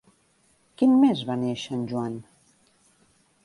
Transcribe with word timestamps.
Quin 0.81 0.95
mes 1.03 1.21
va 1.29 1.37
néixer 1.43 1.77
en 1.79 1.85
Joan? 1.93 2.19